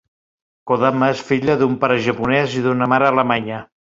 Kodama 0.69 1.09
és 1.17 1.21
filla 1.29 1.57
d'un 1.61 1.75
pare 1.83 1.99
japonès 2.07 2.57
i 2.61 2.65
d'una 2.69 2.89
mare 2.95 3.11
alemanya. 3.11 3.63